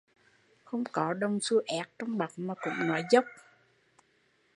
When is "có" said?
0.91-1.13